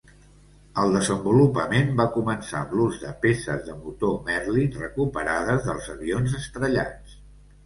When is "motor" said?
3.83-4.17